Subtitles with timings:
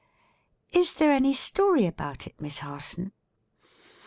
[0.71, 3.11] '""Is there any story about it, Miss Harson?"